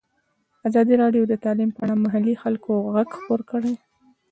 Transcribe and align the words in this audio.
ازادي 0.67 0.93
راډیو 1.03 1.23
د 1.27 1.33
تعلیم 1.43 1.69
په 1.73 1.79
اړه 1.83 1.93
د 1.97 2.03
محلي 2.05 2.35
خلکو 2.43 2.71
غږ 2.93 3.09
خپور 3.19 3.39
کړی. 3.51 3.73